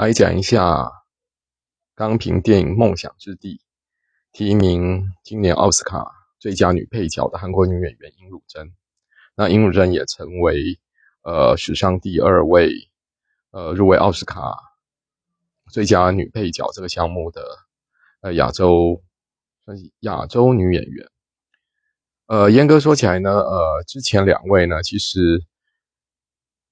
[0.00, 0.90] 来讲一下
[1.94, 3.56] 刚凭电影《梦想之地》
[4.32, 8.72] 提名今年奥斯卡最佳女配角的韩国女演员尹汝贞。
[9.34, 10.80] 那尹汝贞也成为
[11.20, 12.72] 呃史上第二位
[13.50, 14.56] 呃入围奥斯卡
[15.70, 17.42] 最佳女配角这个项目的
[18.22, 19.02] 呃亚洲
[19.66, 21.10] 算是亚洲女演员。
[22.24, 25.44] 呃，严格说起来呢，呃，之前两位呢，其实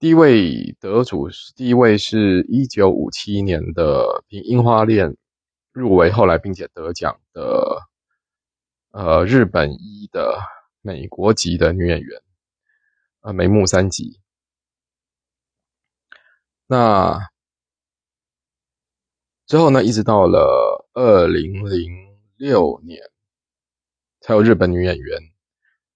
[0.00, 5.10] 第一位得主第一位是一九五七年的凭《樱花恋》
[5.72, 7.82] 入围，后来并且得奖的，
[8.92, 10.38] 呃，日本一的
[10.82, 12.22] 美国籍的女演员，
[13.22, 14.20] 呃，眉木三吉。
[16.68, 17.18] 那
[19.46, 23.00] 之后呢，一直到了二零零六年，
[24.20, 25.18] 才有日本女演员。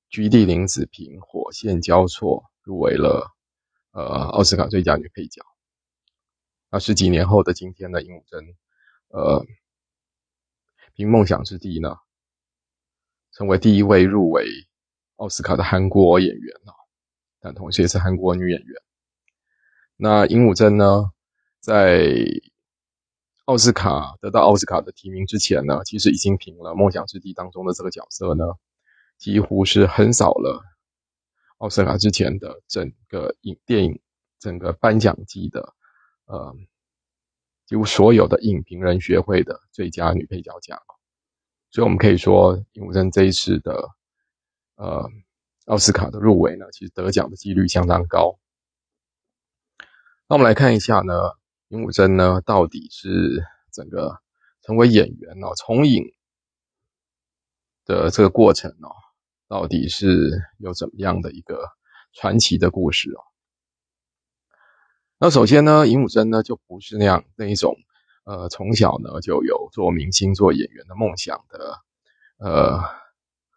[0.09, 3.31] 菊地凛子凭《火线交错》入围了
[3.93, 5.43] 呃奥斯卡最佳女配角。
[6.71, 8.55] 那十几年后的今天呢，尹汝贞
[9.09, 9.45] 呃
[10.95, 11.97] 凭《梦想之地》呢，
[13.33, 14.47] 成为第一位入围
[15.17, 16.73] 奥斯卡的韩国演员哦，
[17.41, 18.83] 但同时也是韩国女演员。
[19.97, 21.13] 那尹汝贞呢，
[21.61, 22.15] 在
[23.45, 28.45] 奥斯卡得到奥斯卡的提名之前呢，其实已经凭了《梦想之地》当中的这个角色呢。
[29.19, 30.65] 几乎是横扫了
[31.63, 34.01] 奥斯卡之前的整个影电影
[34.41, 35.75] 整个颁奖季的
[36.25, 36.57] 呃
[37.67, 40.83] 几乎所有的影评人学会的最佳女配角奖，
[41.71, 43.91] 所以我们可以说尹武贞这一次的
[44.75, 45.09] 呃
[45.67, 48.41] 奥斯卡的入围呢，其实得奖的几率相当高。
[50.27, 51.15] 那我们来看一下呢，
[51.69, 54.19] 尹武贞呢到底是整个
[54.63, 56.13] 成为演员哦，从影
[57.85, 58.91] 的这个过程哦。
[59.53, 61.69] 到底是有怎么样的一个
[62.15, 63.21] 传奇的故事哦？
[65.19, 67.77] 那首先呢，尹汝贞呢就不是那样那一种，
[68.25, 71.79] 呃，从小呢就有做明星、做演员的梦想的，
[72.39, 72.79] 呃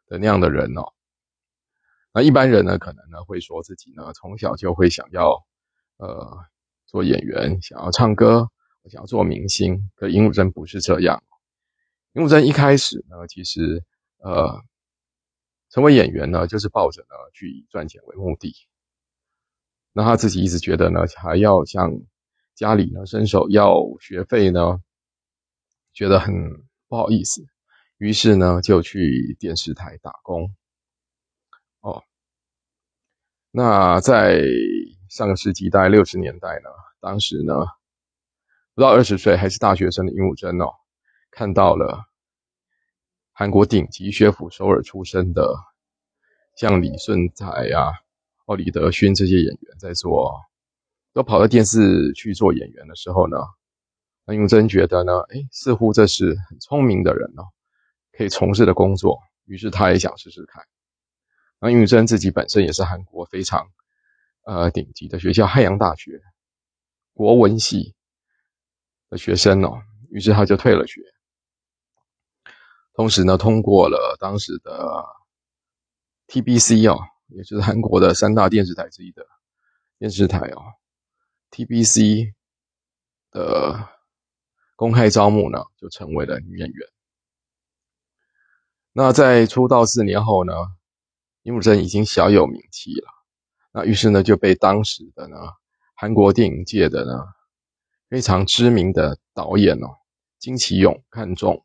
[0.08, 0.92] 的那样的人哦。
[2.12, 5.46] 那一般人呢，可能呢会说自己呢从小就会想要，
[5.96, 6.40] 呃，
[6.88, 8.50] 做演员，想要唱歌，
[8.92, 9.90] 想要做明星。
[9.96, 11.24] 可尹汝贞不是这样，
[12.16, 13.82] 尹汝贞一开始呢，其实
[14.18, 14.62] 呃。
[15.76, 18.56] 成为演员呢，就是抱着呢去以赚钱为目的。
[19.92, 21.92] 那他自己一直觉得呢，还要向
[22.54, 24.80] 家里呢伸手要学费呢，
[25.94, 26.34] 觉得很
[26.88, 27.46] 不好意思，
[27.98, 30.56] 于是呢就去电视台打工。
[31.82, 32.02] 哦，
[33.52, 34.42] 那在
[35.10, 36.70] 上个世纪大概六十年代呢，
[37.02, 37.54] 当时呢
[38.76, 40.68] 不到二十岁还是大学生的尹武珍哦，
[41.32, 42.06] 看到了。
[43.38, 45.58] 韩国顶级学府首尔出身的，
[46.56, 47.92] 像李顺才啊、
[48.46, 50.40] 奥李德勋这些演员在做，
[51.12, 53.36] 都跑到电视去做演员的时候呢，
[54.26, 57.44] 那永贞觉得呢，哎，似乎这是很聪明的人哦，
[58.14, 60.64] 可以从事的工作，于是他也想试试看。
[61.60, 63.68] 那永贞自己本身也是韩国非常
[64.46, 66.22] 呃顶级的学校汉阳大学
[67.14, 67.96] 国文系
[69.10, 71.02] 的学生哦，于是他就退了学。
[72.96, 75.06] 同时呢，通过了当时的
[76.28, 76.98] TBC 哦，
[77.28, 79.28] 也就是韩国的三大电视台之一的
[80.00, 80.62] 电视台哦
[81.52, 82.34] ，TBC
[83.32, 83.90] 的
[84.78, 86.88] 公开招募呢，就成为了女演员。
[88.94, 90.54] 那在出道四年后呢，
[91.44, 93.10] 尹汝贞已经小有名气了。
[93.74, 95.36] 那于是呢，就被当时的呢
[95.96, 97.26] 韩国电影界的呢
[98.08, 99.98] 非常知名的导演哦
[100.40, 101.65] 金启勇看中。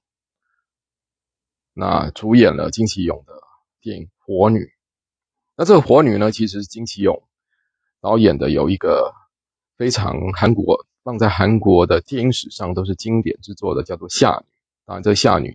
[1.72, 3.34] 那主演了金启勇的
[3.80, 4.58] 电影《火女》。
[5.56, 7.22] 那这个《火女》呢，其实是金启勇
[8.00, 9.14] 导演的有一个
[9.76, 14.44] 非常韩国放在韩国的电影史上都是经典之作的，叫做《夏女》。
[14.86, 15.50] 当然，这《夏女》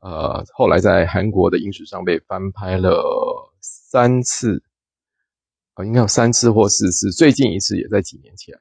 [0.00, 4.62] 呃，后来在韩国的影史上被翻拍了三次，
[5.74, 7.12] 呃，应该有三次或四次。
[7.12, 8.60] 最近一次也在几年前。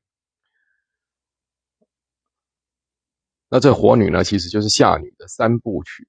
[3.49, 6.07] 那这《火女》呢，其实就是《夏女》的三部曲。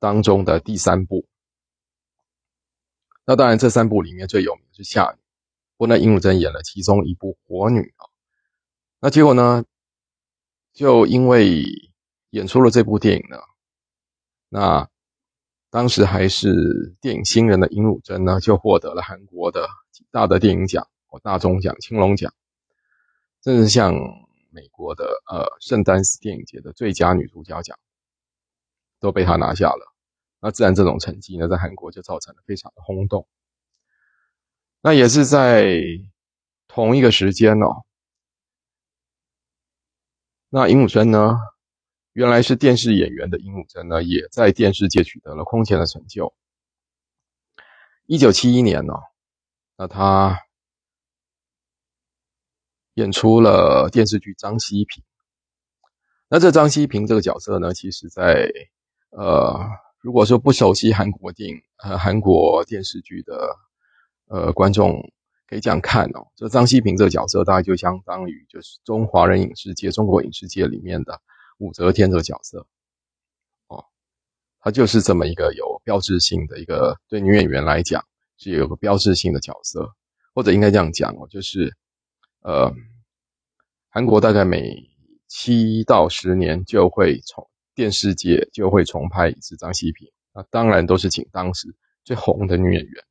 [0.00, 1.26] 当中的第三部，
[3.26, 5.18] 那当然这三部里面最有名的是《夏女》，
[5.76, 8.08] 不过呢，尹汝贞演了其中一部《火女》啊。
[8.98, 9.64] 那结果呢，
[10.72, 11.64] 就因为
[12.30, 13.36] 演出了这部电影呢，
[14.48, 14.88] 那
[15.68, 22.32] 当时还是电影新人的尹汝贞呢，就获得了韩国的几大的电影奖，或大钟奖、青龙奖，
[23.44, 23.94] 甚至像
[24.50, 27.78] 美国的呃圣丹斯电影节的最佳女主角奖，
[28.98, 29.89] 都被她拿下了。
[30.40, 33.28] 那自然这种成绩呢，在韩国就造成了非常的轰动。
[34.80, 35.74] 那也是在
[36.66, 37.84] 同一个时间哦，
[40.48, 41.36] 那尹武珍呢，
[42.12, 46.34] 原来是电视演员的尹武珍呢，也在电视界取得了空前的成就。
[48.06, 48.94] 一九七一年呢，
[49.76, 50.40] 那他
[52.94, 55.02] 演出了电视剧《张西平》。
[56.28, 58.50] 那这张西平这个角色呢，其实在
[59.10, 59.68] 呃，
[60.00, 63.56] 如果说不熟悉韩国电影呃韩国电视剧的
[64.26, 65.12] 呃观众。
[65.46, 71.20] 可以这样看哦，这张西平这个角色大概就相当于就是中华人影视界、中国影视界里面的
[71.58, 72.64] 武则天这个角色
[73.66, 73.84] 哦，
[74.60, 78.04] 他就是这么一个有标志性的一个对女演员来讲
[78.38, 79.90] 是有个标志性的角色，
[80.36, 81.76] 或者应该这样讲哦，就是
[82.42, 82.72] 呃，
[83.88, 84.88] 韩国大概每
[85.26, 87.49] 七到十年就会重
[87.80, 91.74] 电视界就会重拍一次张西平，那当然都是请当时
[92.04, 93.04] 最红的女演员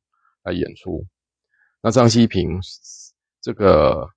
[0.44, 1.04] 来演出。
[1.80, 2.60] 那张西平
[3.40, 4.08] 这个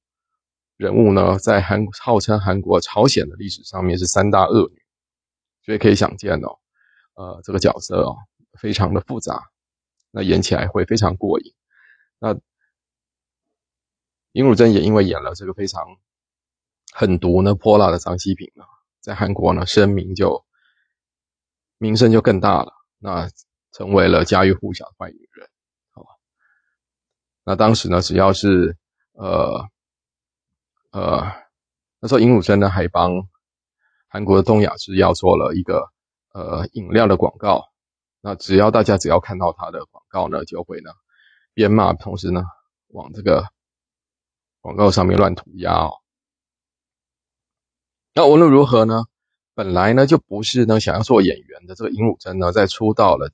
[0.78, 4.80] 人物呢，在韩号称韩国朝鲜的历史上面是三大恶女，
[5.66, 6.60] 所以可以想见哦，
[7.16, 8.16] 呃，这个角色哦
[8.60, 9.50] 非常的复杂，
[10.12, 11.52] 那演起来会非常过瘾。
[12.20, 12.40] 那
[14.34, 15.98] 尹汝贞也因为演了这个非常
[16.94, 18.64] 狠毒呢泼辣的张西平呢，
[19.04, 20.46] 在韩国呢声名就
[21.78, 23.30] 名声就更大了，那
[23.74, 25.50] 成为了家喻户晓的坏女人。
[25.92, 26.06] 好
[27.44, 28.78] 那当时呢，只要是
[29.12, 29.68] 呃
[30.92, 31.22] 呃，
[32.00, 33.12] 那时候尹汝贞呢还帮
[34.08, 35.92] 韩国的东亚制药做了一个
[36.32, 37.66] 呃饮料的广告。
[38.22, 40.92] 那只要大家只要看到他的广告呢，就会呢
[41.54, 42.42] 边骂，同时呢
[42.88, 43.46] 往这个
[44.62, 45.92] 广告上面乱涂鸦哦。
[48.14, 49.06] 那无论如何呢，
[49.54, 53.32] 本来呢就不是呢想要做演员的这个尹汝贞呢，在出道了，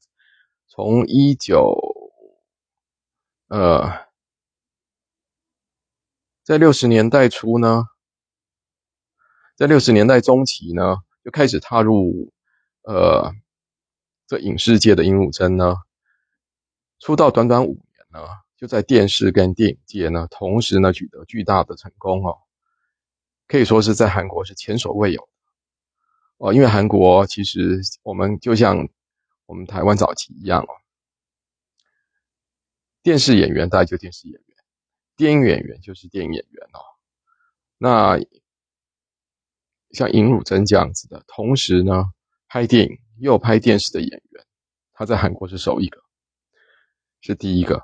[0.68, 1.96] 从一九。
[3.50, 4.06] 呃，
[6.44, 7.86] 在六十年代初呢，
[9.56, 12.32] 在六十年代中期呢，就开始踏入
[12.84, 13.34] 呃
[14.28, 15.78] 这影视界的尹汝贞呢，
[17.00, 18.20] 出道短短五年呢，
[18.56, 22.38] 就在电视跟电影界呢，同时呢取得巨大的成功哦，
[23.50, 25.28] 可以说是在韩国是前所未有的
[26.38, 28.88] 哦，因为韩国其实我们就像
[29.48, 30.70] 我们台湾早期一样哦。
[33.02, 34.58] 电视演员大概就电视演员，
[35.18, 36.80] 电影演员就是电影演员哦。
[37.78, 38.20] 那
[39.92, 42.06] 像尹汝贞这样子的，同时呢
[42.48, 44.46] 拍电影又拍电视的演员，
[44.94, 46.04] 他在韩国是首一个，
[47.22, 47.84] 是第一个。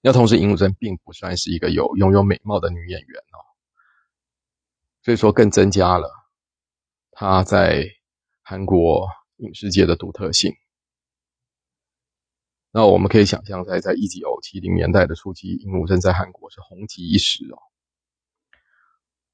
[0.00, 3.22] 那同时，尹汝贞并不算是一个有拥有美貌的女演员，
[5.02, 6.10] 所以说更增加了
[7.10, 7.84] 他在
[8.42, 10.52] 韩国影视界的独特性。
[12.70, 17.58] 那我们可以想象，在在一九七零年代的初期，尹武镇在韩国是红极一时哦。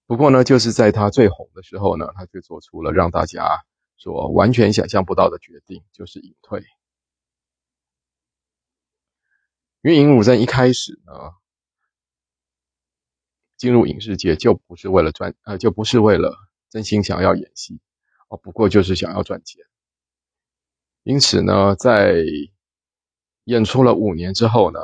[0.06, 3.62] 不过呢，就是在他最红的时候呢，他却做出了让大家
[3.97, 6.64] 所完全想象不到的决定，就是隐退。
[9.82, 11.12] 因为尹武镇一开始呢，
[13.58, 16.34] 进入影视界就不是为了赚，呃，就不是为了
[16.70, 17.78] 真心想要演戏
[18.28, 19.62] 哦，不过就是想要赚钱。
[21.02, 22.25] 因此呢，在
[23.44, 24.81] 演出了五年之后呢，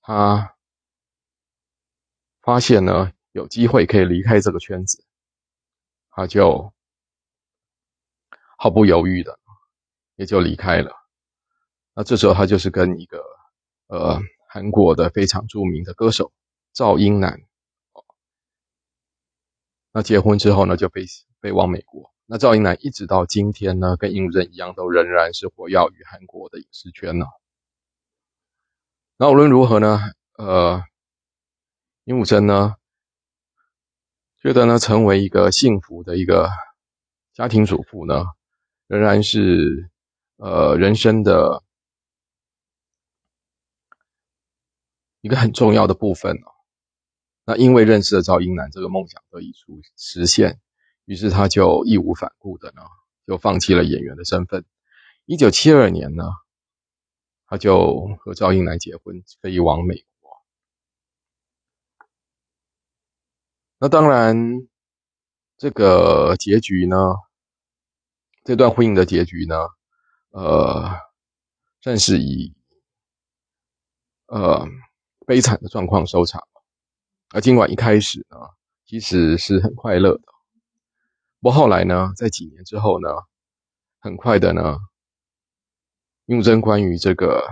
[0.00, 0.54] 他
[2.40, 5.04] 发现呢有机会可以离开这个圈子，
[6.10, 6.72] 他就
[8.56, 9.38] 毫不犹豫的
[10.16, 10.92] 也就离开了。
[11.94, 13.22] 那这时候他就是跟一个
[13.88, 16.32] 呃韩国的非常著名的歌手
[16.72, 17.42] 赵英男，
[19.92, 21.04] 那结婚之后呢就飞
[21.40, 22.10] 飞往美国。
[22.26, 27.26] 那赵英男一直到今天呢，跟英人一样，都仍然是活跃于韩国的影视圈呢。
[29.18, 30.00] 那无论如何呢，
[30.38, 30.82] 呃，
[32.04, 32.76] 尹武贞呢，
[34.40, 36.48] 觉得呢，成为一个幸福的一个
[37.34, 38.24] 家庭主妇呢，
[38.86, 39.90] 仍然是
[40.36, 41.62] 呃人生的
[45.20, 46.51] 一个很重要的部分哦。
[47.52, 50.58] 那因为认识了赵英男，这个梦想得以出实现，
[51.04, 52.80] 于是他就义无反顾的呢，
[53.26, 54.64] 就放弃了演员的身份。
[55.26, 56.24] 一九七二年呢。
[57.44, 60.30] 他就和赵英男结婚，飞往美国。
[63.78, 64.66] 那当然，
[65.58, 66.96] 这个结局呢，
[68.42, 69.68] 这段婚姻的结局呢，
[70.30, 70.92] 呃，
[71.82, 72.54] 算是以
[74.28, 74.66] 呃
[75.26, 76.42] 悲惨的状况收场。
[77.32, 78.36] 而尽管一开始呢，
[78.84, 80.24] 其实是很快乐的，
[81.40, 83.08] 不过后来呢，在几年之后呢，
[83.98, 84.78] 很快的呢。
[86.26, 87.44] 用真关于这个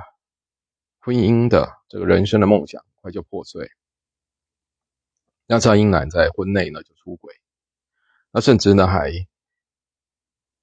[1.00, 3.68] 婚姻的这个人生的梦想，快就破碎。
[5.46, 7.34] 那赵英男在婚内呢就出轨，
[8.30, 9.10] 那甚至呢还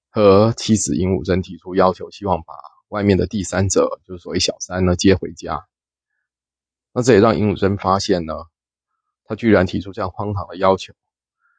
[0.10, 2.54] 和妻子尹武贞提出要求，希望把
[2.88, 5.68] 外面的第三者，就是所谓小三呢接回家。
[6.94, 8.34] 那这也让尹武贞发现呢，
[9.28, 10.94] 他居然提出这样荒唐的要求，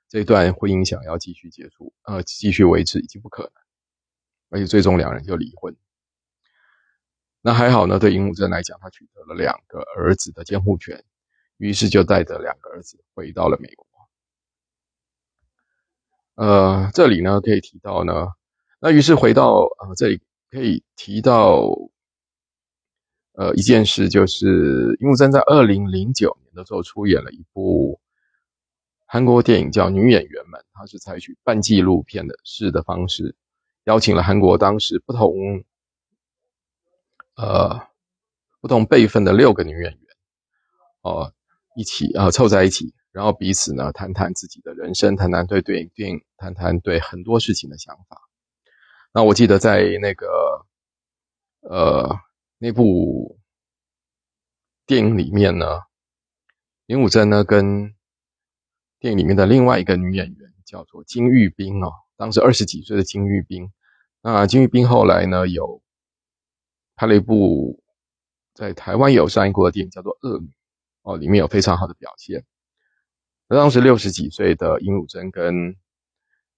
[0.09, 3.53] 这段婚姻想要继续结束，呃，继续维持已经不可能，
[4.49, 5.77] 而且最终两人就离婚。
[7.41, 11.05] 那还好呢，对尹武贞来讲，他取得了两个儿子的监护权，
[11.59, 13.87] 于是就带着两个儿子回到了美国。
[16.35, 18.29] 呃，这里呢可以提到呢，
[18.81, 20.21] 那于是回到呃这里
[20.51, 21.69] 可以提到，
[23.39, 28.01] 呃一件事就是尹武贞在二零零九年的时候出演了一部
[29.07, 33.37] 韩国电影叫《女演员们》，它是采取半纪录片的式的方式，
[33.85, 35.65] 邀请了韩国当时不同。
[37.41, 37.87] 呃，
[38.61, 39.93] 不同辈分的六个女演员，
[41.03, 41.33] 哦，
[41.77, 48.21] 一起啊凑在一起，然后彼此呢谈谈自己的人生，谈谈对电影电影，谈谈对很多事情的想法。
[49.13, 50.67] 那我记得在那个
[51.61, 52.19] 呃
[52.59, 53.39] 那部
[54.87, 55.83] 电影里面呢，
[56.87, 57.95] 林武珍呢跟
[58.99, 63.71] 电影里面的另外一个女演员叫做金玉彬哦，当时二十几岁的金玉彬。
[64.21, 65.83] 那金玉彬后来呢有。
[67.01, 67.81] 拍了一部
[68.55, 70.47] 在台湾有上映过的电影，叫做《恶女》
[71.03, 72.45] 哦，里面有非常好的表现。
[73.47, 75.77] 那当时六十几岁的尹汝贞跟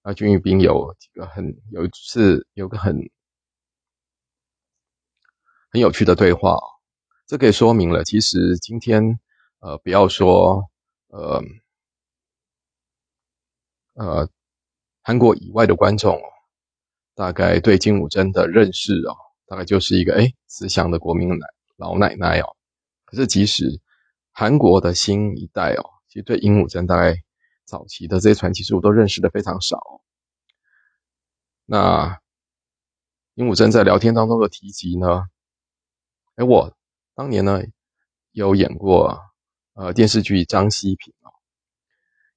[0.01, 3.11] 啊金玉彬有几个很有一次有个很
[5.71, 6.59] 很有趣的对话，
[7.25, 9.19] 这可以说明了，其实今天
[9.59, 10.69] 呃不要说
[11.07, 11.41] 呃
[13.93, 14.29] 呃
[15.01, 16.21] 韩国以外的观众，
[17.15, 19.15] 大概对金武珍的认识哦。
[19.47, 22.55] 大概就是一个哎，慈祥的国民奶老奶奶哦。
[23.03, 23.81] 可是即使
[24.31, 27.17] 韩国的新一代哦，其实对鹦鹉珍大概
[27.65, 29.77] 早期的这些传奇事物都认识的非常少。
[31.65, 32.21] 那
[33.33, 35.25] 鹦鹉珍在聊天当中的提及呢，
[36.41, 36.75] 哎，我
[37.13, 37.61] 当年呢
[38.31, 39.19] 有演过
[39.73, 41.29] 呃电视剧张希平哦，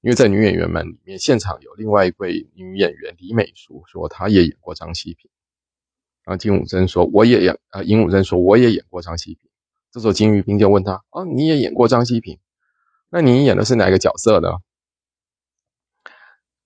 [0.02, 5.30] 因为在女演员们里面，现场有另外一位女演员李美淑说她也演过张希平。
[6.23, 9.50] 然后金武珍说：“我也演。”啊，尹武珍说：“我也演过张希平。”
[9.90, 12.38] 这时候金玉彬就问他：“哦，你也演过张希平？
[13.08, 14.49] 那你演的是哪个角色呢？”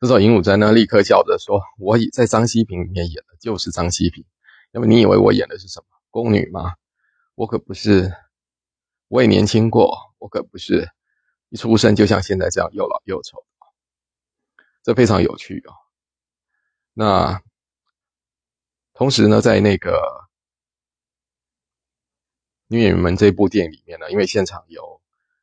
[0.01, 4.25] 这时候尹武珍呢立刻笑着说：“我在张希平里面演的就是张希平。
[4.73, 6.75] 那么你以为我演的是什么宫女吗？
[7.39, 8.13] 我可不是，
[9.07, 10.89] 我也年轻过，我可不是
[11.51, 13.45] 一出生就像现在这样又老又丑。
[14.83, 15.73] 这非常有趣哦。
[16.93, 17.41] 那。”
[18.99, 20.27] 同时呢，在那个
[22.67, 25.01] 女演员们这部电影里面呢，因为现场有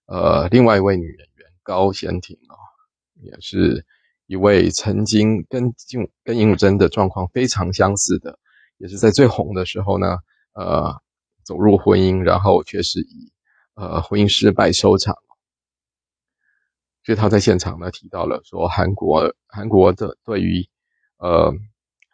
[0.07, 2.59] 呃另外一位女演员高贤婷啊，
[3.21, 3.85] 也是
[4.25, 8.37] 一位曾经跟金跟尹武珍的状况非常相似的，
[8.75, 10.17] 也是在最红的时候呢，
[10.51, 11.01] 呃
[11.45, 13.31] 走入婚姻，然后却是以
[13.75, 15.15] 呃婚姻失败收场。
[17.05, 20.67] 所以他在现场呢提到了说，韩国韩国的对于
[21.15, 21.53] 呃。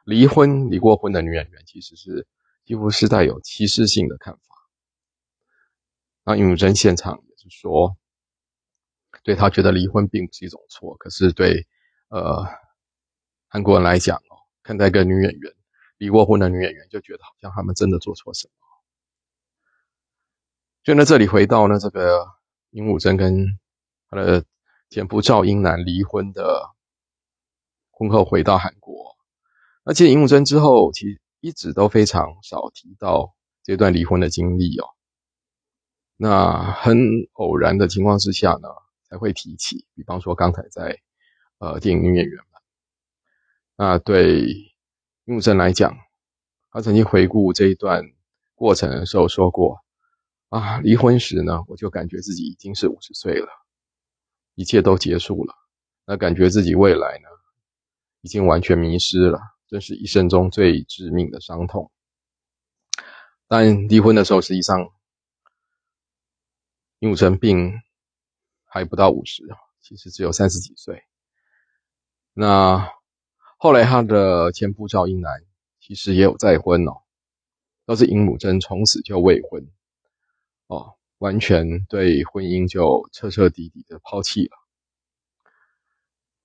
[0.04, 2.28] 离婚、离过婚的女演员其实是
[2.66, 4.42] 几乎是带有歧视性的看法。
[6.24, 7.96] 那尹汝贞现场也是说，
[9.22, 11.68] 对他觉得离婚并不是一种错，可是对
[12.10, 12.44] 呃
[13.48, 15.54] 韩国人来讲哦，看待一个女演员
[16.00, 18.54] 离过婚的女演员，就觉得好像他们真的做错什么。
[20.84, 22.28] 所以呢，这里回到呢这个
[22.72, 23.60] 尹武珍跟
[24.10, 24.44] 他的
[24.90, 26.72] 前夫赵英男离婚的
[27.92, 29.16] 婚后回到韩国。
[29.84, 34.88] 而且尹武珍之后，其实一直都非常少提到这段离婚的经历哦。
[36.18, 36.98] 那很
[37.34, 38.68] 偶然的情况之下呢，
[39.10, 39.86] 才会提起。
[39.96, 41.00] 比方说刚才在
[41.60, 42.60] 呃电影女演员嘛，
[43.76, 44.46] 那对
[45.26, 45.96] 尹武珍来讲，
[46.72, 48.04] 他曾经回顾这一段
[48.56, 49.80] 过程的时候说过：
[50.52, 53.48] 啊，离婚时呢，我就感觉自己已经是五十岁了，
[54.56, 55.56] 一切都结束了，
[56.06, 57.30] 那感觉自己未来呢，
[58.20, 59.40] 已经完全迷失了。
[59.68, 61.90] 这是一生中最致命的伤痛。
[63.48, 64.90] 但离婚的时候，实际上
[67.00, 67.72] 尹武成病
[68.66, 69.44] 还不到五十，
[69.80, 71.02] 其实只有三十几岁。
[72.34, 72.92] 那
[73.58, 75.32] 后来他的前夫赵英男
[75.80, 77.04] 其实也有再婚哦，
[77.86, 79.66] 都是尹武贞从此就未婚
[80.72, 84.58] 哦，完全对婚姻就彻彻底底的抛弃了。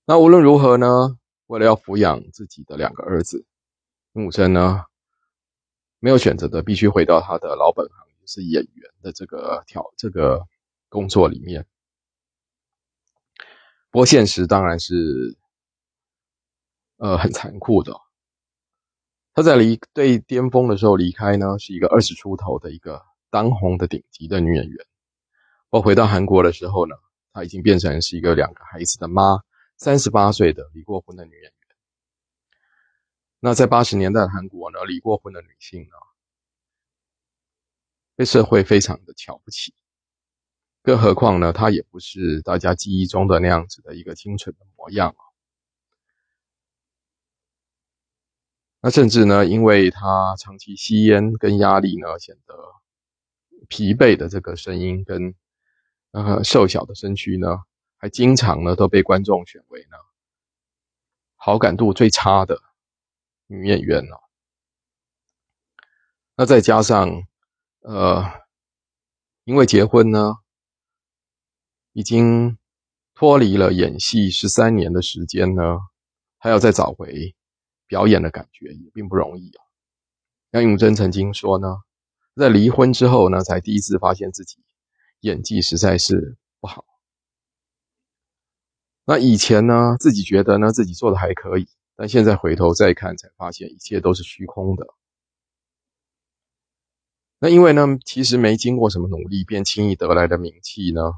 [0.05, 1.17] 那无论如何呢？
[1.47, 3.47] 为了要抚养自己的两个儿子，
[4.15, 4.83] 尹武贞呢
[6.01, 10.45] 没有选择的，必须回到他的老本行，就是演员的这个挑这个
[10.89, 11.65] 工作里面。
[13.93, 15.39] 不过现实当然是
[16.97, 17.95] 呃很残酷的。
[19.35, 23.05] 他在离最巅峰的时候离开呢，是一个二十出头的一个
[23.37, 24.87] 当红的顶级的女演员。
[25.69, 26.97] 我回到韩国的时候呢，
[27.35, 29.41] 她已经变成是一个两个孩子的妈，
[29.77, 31.53] 三十八岁的离过婚的女演员。
[33.41, 35.97] 那在八十年代的韩国呢，离过婚的女性呢，
[38.15, 39.75] 被社会非常的瞧不起。
[40.83, 45.15] 更何况呢，她也不是大家记忆中的那样子的一个清纯的模样
[48.81, 52.55] 那甚至呢，因为她长期吸烟跟压力呢，显得
[53.69, 55.35] 疲惫的这个声音跟
[56.13, 57.59] 呃瘦小的身躯呢，
[57.97, 59.97] 还经常呢都被观众选为呢
[61.37, 62.63] 好感度最差的。
[63.49, 64.19] 女演员哦，
[66.35, 67.09] 那再加上，
[67.79, 68.25] 呃，
[69.45, 70.35] 因为结婚呢，
[71.93, 72.59] 已经
[73.15, 75.79] 脱离了演戏十三年的时间呢，
[76.39, 77.37] 还要再找回
[77.87, 79.63] 表演的感觉也并不容易啊。
[80.51, 81.83] 杨永贞曾经说呢，
[82.37, 84.59] 在离婚之后呢，才第一次发现自己
[85.21, 86.85] 演技实在是不好。
[89.07, 91.69] 那以前呢，自己觉得呢，自己做的还可以。
[91.97, 94.87] 但现在回头再看，才发现一切都是虚空的。
[97.39, 101.13] 那因为呢，其实没经过什么努力便轻易得来的名气呢，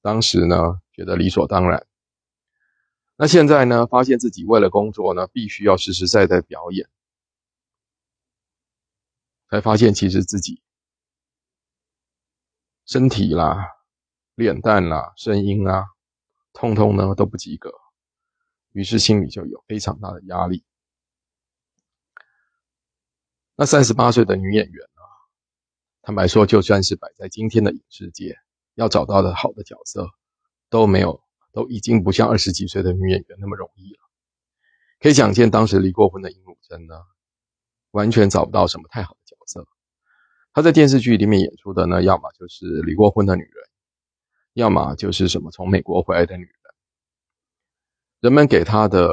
[0.00, 1.86] 当时呢觉得理所当然。
[3.16, 6.88] 那现在呢，发现自己为了工作呢，必须要实实在在表演，
[9.54, 10.60] 才发现其实自己
[12.86, 13.68] 身体啦、
[14.34, 15.84] 脸蛋啦、声音啊，
[16.52, 17.72] 通通呢都不及格。
[18.72, 20.64] 于是心里就有非常大的压力。
[23.54, 25.02] 那三十八岁的女演员呢？
[26.02, 28.36] 坦白说，就算是摆在今天的影视界，
[28.74, 30.08] 要找到的好的角色
[30.68, 34.00] 都没有，都已经不像二十几岁的女演员那么容易了。
[34.98, 36.96] 可以想见，当时离过婚的尹汝贞呢，
[37.94, 39.64] 完全找不到什么太好的角色。
[40.52, 43.68] 她在电视剧里面演出的呢，要么就是离过婚的女人，
[44.54, 46.54] 要么就是什么从美国回来的女人。
[48.18, 49.08] 人们给他的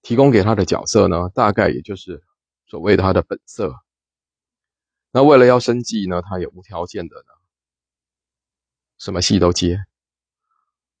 [0.00, 2.22] 提供给他的角色呢，大概也就是
[2.66, 3.74] 所谓他的本色。
[5.10, 7.32] 那为了要生计呢，他也无条件的呢，
[8.98, 9.84] 什么戏都接。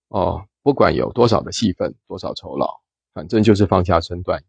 [0.08, 2.81] 哦，不管有多少的戏份，多少酬劳，
[3.12, 4.42] 反正就是放下身段，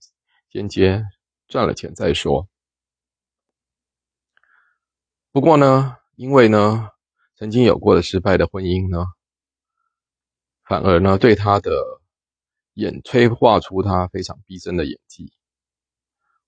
[0.50, 1.06] 先接
[1.48, 2.48] 赚了钱再说。
[5.32, 6.90] 不过呢，因为呢，
[7.36, 9.06] 曾经有过的失败的婚姻呢。
[10.64, 11.72] 反而呢，对他的
[12.76, 15.34] 演催化出他非常逼真的演技。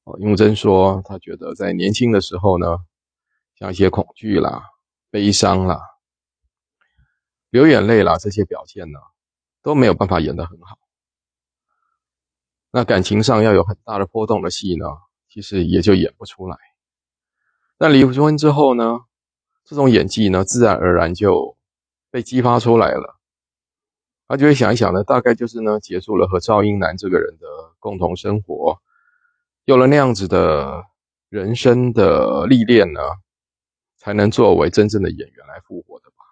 [0.06, 2.78] 哦，雍真说，他觉得在年轻的时候呢，
[3.56, 4.64] 像一些恐惧啦、
[5.10, 5.82] 悲伤啦、
[7.50, 9.00] 流眼泪啦这些表现呢，
[9.62, 10.78] 都没有办法演得很好。
[12.78, 14.86] 那感情上要有很大的波动的戏呢，
[15.30, 16.58] 其实也就演不出来。
[17.78, 19.00] 但离婚之后呢，
[19.64, 21.56] 这种演技呢，自然而然就
[22.12, 23.18] 被激发出来了。
[24.28, 27.48] 他就会想一想呢，大概就是呢，结束了和赵英男这个人的
[27.80, 28.82] 共同生活，
[29.64, 30.84] 有了那样子的
[31.30, 33.00] 人生的历练呢，
[33.96, 36.26] 才能作为真正的演员来复活的吧。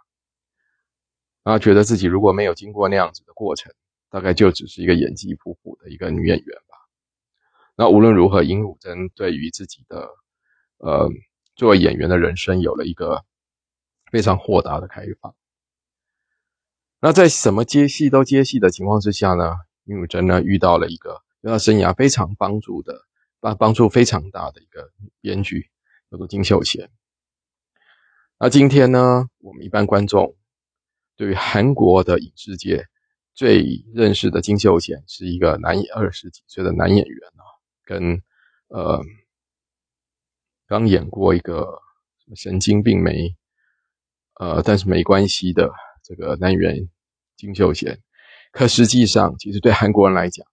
[1.45, 3.71] 他觉得自己如果没有经过那样子的过程，
[4.13, 6.77] 大概就只是一个演技普普的一个女演员吧。
[7.75, 10.07] 那无论如何，尹汝贞对于自己的
[10.77, 11.09] 呃
[11.55, 13.25] 作为演员的人生有了一个
[14.11, 15.33] 非常豁达的开放。
[16.99, 19.55] 那在什么接戏都接戏的情况之下呢？
[19.85, 23.01] 尹汝贞呢遇到了一个对他生涯非常帮助的、
[23.39, 25.71] 帮帮助非常大的一个编剧，
[26.11, 26.91] 叫做金秀贤。
[28.37, 30.37] 那今天呢，我们一般观众
[31.15, 32.85] 对于韩国的影视界
[33.33, 37.43] 最认识的金秀贤是一个男二十几岁的男演员啊，
[37.83, 38.21] 跟
[38.67, 39.01] 呃
[40.67, 41.81] 刚演过一个
[42.35, 43.35] 神经病没
[44.39, 45.71] 呃，但是没关系的
[46.03, 46.89] 这个男演员。
[47.35, 47.99] 金秀贤，
[48.51, 50.45] 可实际上，其实对韩国人来讲，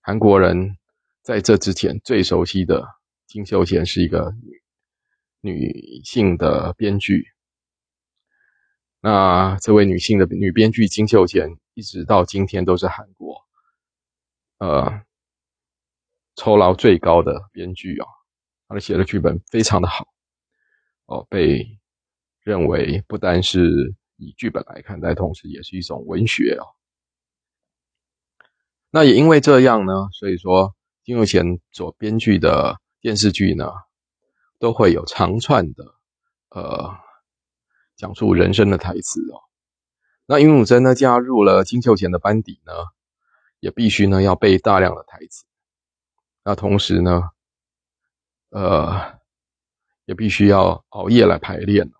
[0.00, 0.76] 韩国人
[1.22, 2.84] 在这之前最熟悉的
[3.26, 7.28] 金秀贤是一个女女性的编剧。
[9.00, 13.42] 那这位女性的女编剧金秀贤，一直到今天都是韩国
[14.58, 15.02] 呃
[16.36, 18.06] 酬劳最高的编剧啊。
[18.68, 20.06] 她的写的剧本非常的好
[21.06, 21.78] 哦，被
[22.42, 23.94] 认为不单是。
[24.22, 26.76] 以剧本来看，但同时也是一种文学哦。
[28.90, 33.72] 那也因为这样呢，所以说金秀贤所编剧的电视剧呢，
[34.58, 35.94] 都会有长串的
[36.50, 36.94] 呃
[38.00, 39.42] 讲述人生的台词哦。
[40.24, 42.72] 那尹汝贞呢加入了金秀贤的班底呢，
[43.58, 45.44] 也必须呢要背大量的台词。
[46.42, 47.24] 那同时呢，
[48.48, 49.18] 呃，
[50.06, 51.92] 也必须要熬夜来排练。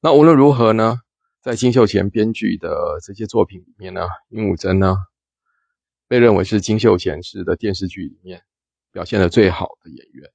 [0.00, 1.00] 那无论如何呢，
[1.40, 4.96] 在金秀贤编剧的这些作品里面呢，尹汝贞呢
[6.06, 8.44] 被认为是金秀贤式的电视剧里面
[8.92, 10.30] 表现的最好的演员。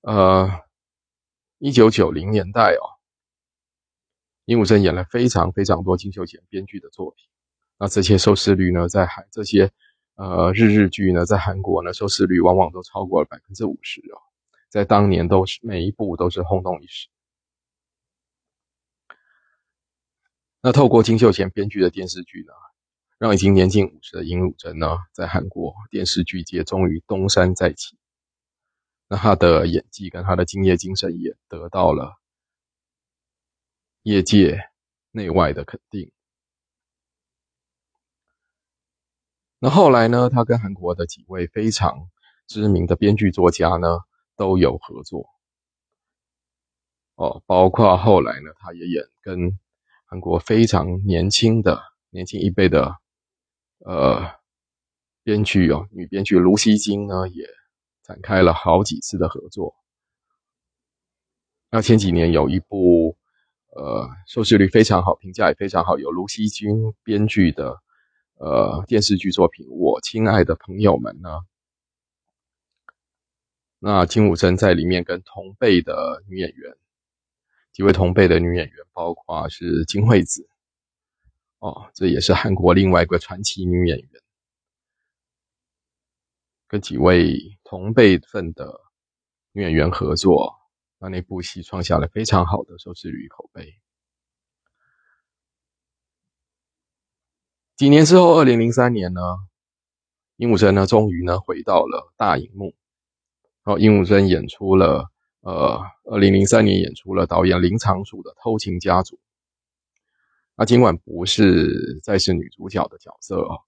[0.00, 0.62] 呃，
[1.66, 2.94] 一九九零年代哦。
[4.44, 7.26] 尹武贞演了非常非常多金秀贤编剧的作品，
[7.76, 9.72] 那这些收视率呢，在韩这些
[10.14, 14.22] 呃日日剧呢，在韩国呢收视率往往都超过了百分之五十哦，
[14.68, 17.08] 在当年都是每一部都是轰动一时。
[20.62, 22.52] 那透过金秀贤编剧的电视剧呢，
[23.18, 27.98] 让已经年近五十的尹汝贞呢，在韩国电视剧界终于东山再起。
[29.08, 32.18] 那他的演技跟他的敬业精神也得到了。
[34.02, 34.60] 业界
[35.10, 36.12] 内外的肯定。
[39.58, 40.28] 那后来呢？
[40.28, 42.10] 他跟韩国的几位非常
[42.46, 44.00] 知名的编剧作家呢
[44.36, 45.28] 都有合作。
[47.14, 49.58] 哦，包括后来呢，他也演跟
[50.04, 52.98] 韩国非常年轻的年轻一辈的
[53.78, 54.30] 呃
[55.24, 57.48] 编剧哦，女编剧卢锡金呢也
[58.06, 59.74] 展开了好几次的合作。
[61.70, 63.16] 那前几年有一部。
[63.78, 65.98] 呃，收视率非常好，评价也非常好。
[65.98, 67.76] 有卢锡君编剧的
[68.38, 71.28] 呃电视剧作品《我亲爱的朋友们》呢，
[73.78, 76.74] 那金武珍在里面跟同辈的女演员，
[77.70, 80.48] 几位同辈的女演员，包括是金惠子，
[81.58, 84.08] 哦，这也是韩国另外一个传奇女演员，
[86.68, 88.80] 跟几位同辈份的
[89.52, 90.54] 女演员合作。
[90.98, 93.74] 让那部戏创下了非常好的收视率口碑。
[97.76, 99.20] 几年之后，二零零三年呢，
[100.36, 102.74] 殷武珍呢终于呢回到了大荧幕。
[103.62, 109.16] 然后殷武珍演出了呃，二零零三年演出了导演林长楚的《偷情家族》。
[110.54, 113.60] 那尽管不是再是女主角的角色哦，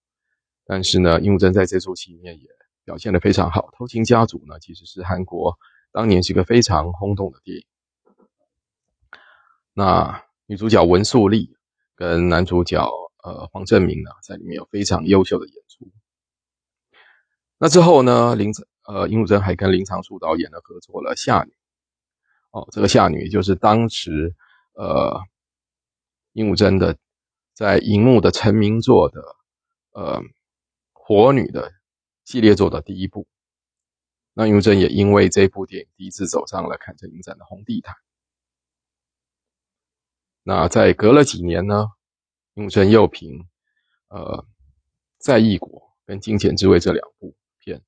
[0.64, 2.48] 但是呢，殷武珍在这出戏里面也
[2.88, 3.68] 表现的非常好。
[3.76, 5.58] 《偷情家族》呢，其实是韩国。
[5.92, 7.66] 当年是一个非常轰动的电影。
[9.74, 11.54] 那女主角文素丽
[11.94, 12.82] 跟男主角
[13.22, 15.86] 呃黄正明呢，在里面有非常优秀的演出。
[17.58, 18.52] 那之后呢，林
[18.86, 21.50] 呃殷武珍还跟林长树导演呢合作了《夏女》。
[22.52, 24.34] 哦，这个《夏女》就是当时
[24.72, 25.20] 呃
[26.32, 26.96] 殷武珍的
[27.52, 29.36] 在荧幕的成名作的
[29.92, 30.22] 呃
[30.94, 31.72] 火女的
[32.28, 33.26] 系列作的第一部。
[34.34, 37.96] 那雍正也因为这部电影第一次走上了坎城影展的红地毯。
[40.42, 41.86] 那在隔了几年呢，
[42.52, 43.48] 雍正又凭
[44.08, 44.42] 呃
[45.16, 47.82] 《在异国》跟《金钱之味》这两部片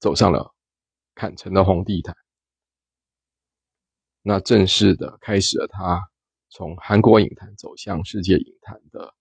[0.00, 0.52] 走上了
[1.14, 2.16] 坎城的红地毯。
[4.22, 6.10] 那正式的开始了他
[6.48, 9.14] 从韩国影坛走向世界影坛的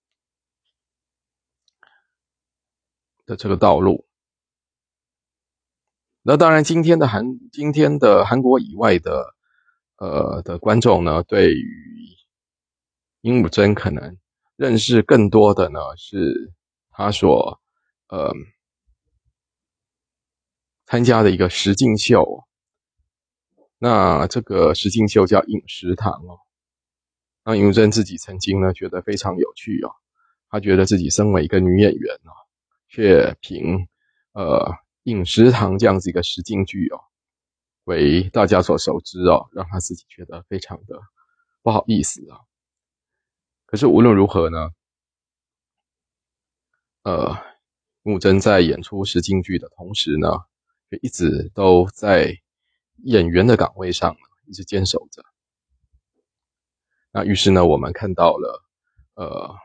[3.27, 4.07] 的这个道路。
[6.25, 9.35] 那当然，今天的韩今天的韩国以外的
[9.97, 12.15] 呃的观众呢，对于
[13.19, 14.17] 殷武珍可能
[14.55, 16.53] 认识更多的呢，是
[16.91, 17.59] 他所
[18.07, 18.31] 呃
[20.85, 22.45] 参加的一个实境秀。
[23.77, 26.39] 那这个实境秀叫《饮食堂》哦。
[27.43, 29.91] 那殷武珍自己曾经呢，觉得非常有趣哦。
[30.49, 32.31] 他觉得自己身为一个女演员哦，
[32.87, 33.89] 却凭
[34.31, 34.81] 呃。
[35.03, 36.99] 饮食堂这样子一个实境剧哦，
[37.83, 40.97] 为大家所熟知哦，让他自己觉得非常的
[41.61, 42.39] 不好意思啊。
[43.65, 44.69] 可是无论如何呢，
[47.03, 47.35] 呃，
[48.01, 50.29] 木真在演出实境剧的同时呢，
[50.89, 52.37] 就一直都在
[53.03, 55.23] 演员的岗位上一直坚守着。
[57.11, 58.63] 那于是呢，我们看到了，
[59.15, 59.55] 呃，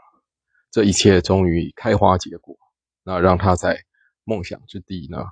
[0.72, 2.58] 这一切终于开花结果，
[3.04, 3.84] 那让他在。
[4.28, 5.24] 梦想之地呢，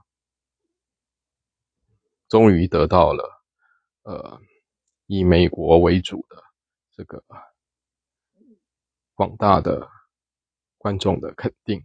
[2.31, 3.45] 终于得到了
[4.05, 4.41] 呃
[5.05, 6.43] 以美国为主的
[6.93, 7.23] 这个
[9.15, 9.87] 广大的
[10.79, 11.85] 观众的肯定。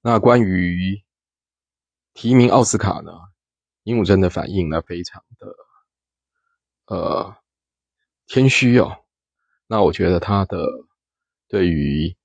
[0.00, 1.04] 那关于
[2.12, 3.12] 提名奥斯卡呢，
[3.84, 5.54] 鹦鹉真的反应呢非常的
[6.86, 7.36] 呃
[8.26, 9.04] 谦虚哦。
[9.68, 10.66] 那我觉得他的
[11.46, 12.18] 对于。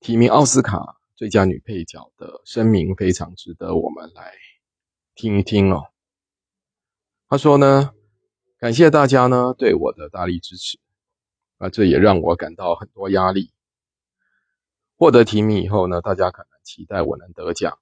[0.00, 4.32] 提名奥斯卡最佳女配角的声明非常值得我们来
[5.14, 5.84] 听一听哦。
[7.28, 7.92] 他说呢，
[8.58, 10.78] 感谢大家呢对我的大力支持，
[11.58, 13.50] 啊，这也让我感到很多压力。
[14.96, 17.78] 获得提名以后呢，大家可能期待我能得奖，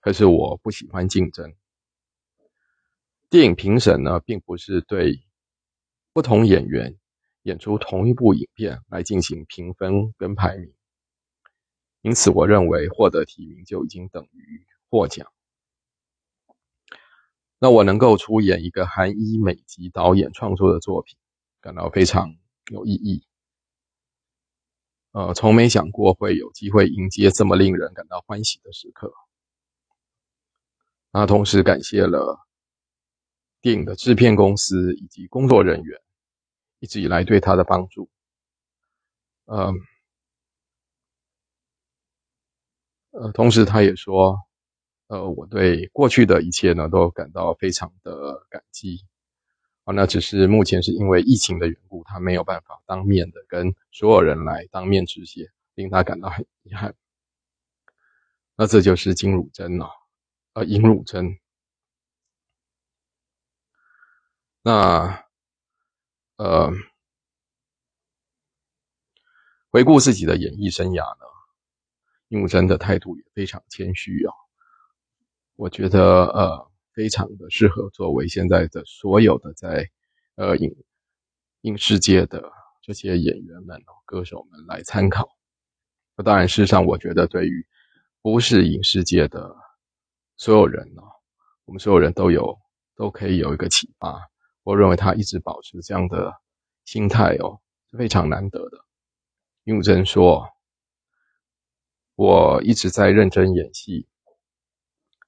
[0.00, 1.54] 可是我不喜欢竞争。
[3.28, 5.22] 电影评审呢，并不是对
[6.12, 6.98] 不同演员
[7.42, 10.74] 演出同一部影片来进行评分跟排名，
[12.02, 15.30] 因此我认为获得提名就已经等于获奖。
[17.58, 21.18] 那我能够出演一个韩一美籍导演创作的作品，
[21.60, 22.36] 感到非常
[22.70, 23.24] 有意义。
[25.12, 29.12] 呃，从没想过会有机会迎接这么令人感到欢喜的时刻。
[31.10, 32.46] 那同时感谢了。
[33.62, 36.00] 电影的制片公司以及工作人员
[36.78, 38.08] 一直以来对他的帮助，
[39.44, 39.70] 呃，
[43.10, 44.38] 呃，同时他也说，
[45.08, 49.04] 呃，我对过去的一切呢都感到非常的感激，
[49.84, 56.94] 啊，那只是目前是因为疫情的缘故，他没有办法当面的跟所有人来当面致谢，令他感到很遗憾。
[58.56, 59.90] 那这就是金汝珍了，
[60.52, 61.38] 呃，尹汝珍。
[64.62, 65.24] 那，
[66.36, 66.70] 呃，
[69.70, 71.24] 回顾自己的演艺生涯呢，
[72.30, 74.32] 尹武真的态度也非常谦虚啊。
[75.56, 79.90] 我觉得呃，非常的适合作为现在的所有的在
[80.36, 80.74] 呃影
[81.60, 82.50] 影视界的
[82.82, 85.36] 这些演员们哦、歌手们来参考。
[86.16, 87.66] 那当然，事实上，我觉得对于
[88.22, 89.56] 不是影视界的
[90.36, 91.02] 所有人呢，
[91.64, 92.58] 我们所有人都有
[92.94, 94.30] 都可以有一个启发。
[94.62, 96.34] 我认为他一直保持这样的
[96.84, 98.84] 心态哦，是非常难得的。
[99.64, 100.48] 尹武真说
[102.20, 104.06] ：“我一直在认真演戏，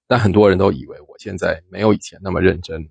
[0.06, 2.90] 但很多人都以为我现在没有以前那么认真了。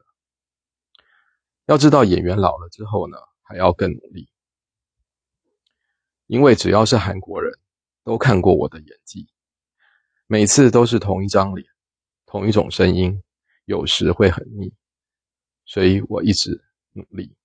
[1.68, 4.28] 要知道，演员老了之后呢，还要更努力，
[6.26, 7.54] 因为只要是韩国人
[8.04, 9.30] 都看过我的演技，
[10.26, 11.68] 每次都是同一张脸，
[12.26, 13.22] 同一种声音，
[13.66, 14.74] 有时会很腻。”
[15.64, 16.60] 所以我一直
[16.94, 17.36] 努力。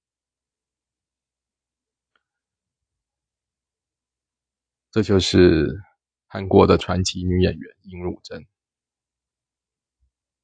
[4.90, 5.82] 这就是
[6.36, 8.44] 韩国的传奇女演员尹汝贞。